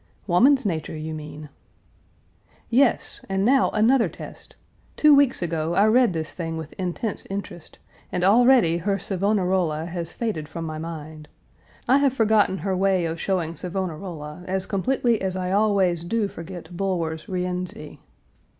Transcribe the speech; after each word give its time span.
"Woman's 0.25 0.65
nature, 0.65 0.97
you 0.97 1.13
mean!" 1.13 1.49
"Yes, 2.71 3.21
and 3.29 3.45
now 3.45 3.69
another 3.69 4.09
test. 4.09 4.55
Two 4.97 5.13
weeks 5.13 5.43
ago 5.43 5.75
I 5.75 5.85
read 5.85 6.11
this 6.13 6.33
thing 6.33 6.57
with 6.57 6.73
intense 6.73 7.27
interest, 7.29 7.77
and 8.11 8.23
already 8.23 8.77
her 8.79 8.97
Savonarola 8.97 9.85
has 9.85 10.11
faded 10.11 10.49
from 10.49 10.65
my 10.65 10.79
mind. 10.79 11.27
I 11.87 11.99
have 11.99 12.13
forgotten 12.13 12.57
her 12.57 12.75
way 12.75 13.05
of 13.05 13.21
showing 13.21 13.55
Savonarola 13.55 14.43
as 14.47 14.65
completely 14.65 15.21
as 15.21 15.35
I 15.35 15.51
always 15.51 16.03
do 16.03 16.27
forget 16.27 16.75
Bulwer's 16.75 17.29
Rienzi." 17.29 17.99